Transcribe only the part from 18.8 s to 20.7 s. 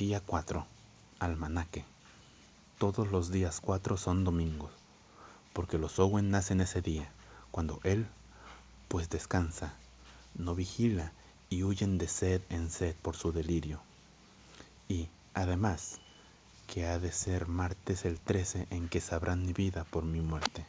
que sabrán mi vida por mi muerte.